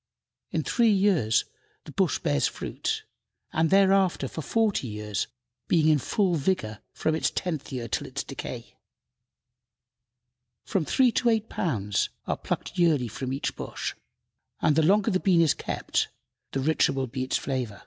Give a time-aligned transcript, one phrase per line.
[0.49, 1.45] In three years
[1.83, 3.03] the bush bears fruit,
[3.53, 5.27] and thereafter for forty years,
[5.67, 8.75] being in full vigor from its tenth year till its decay.
[10.65, 13.93] From three to eight pounds are plucked yearly from each bush,
[14.59, 16.07] and the longer the bean is kept
[16.51, 17.79] the richer will be its flavor.